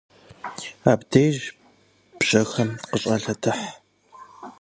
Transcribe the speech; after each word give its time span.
Абдеж 0.91 1.37
бжьэхэм 2.17 2.69
къыщалъэтыхь. 2.89 3.63